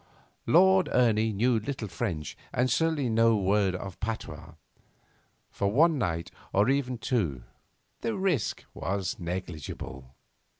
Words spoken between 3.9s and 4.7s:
patois.